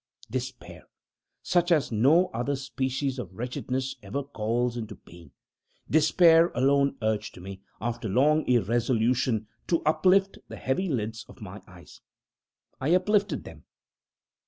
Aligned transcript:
Despair 0.31 0.85
such 1.43 1.71
as 1.71 1.91
no 1.91 2.29
other 2.33 2.55
species 2.55 3.19
of 3.19 3.35
wretchedness 3.35 3.97
ever 4.01 4.23
calls 4.23 4.75
into 4.75 4.95
being 4.95 5.29
despair 5.87 6.47
alone 6.55 6.97
urged 7.03 7.39
me, 7.39 7.61
after 7.79 8.09
long 8.09 8.43
irresolution, 8.47 9.45
to 9.67 9.83
uplift 9.83 10.39
the 10.47 10.57
heavy 10.57 10.89
lids 10.89 11.23
of 11.29 11.39
my 11.39 11.61
eyes. 11.67 12.01
I 12.79 12.95
uplifted 12.95 13.43
them. 13.43 13.65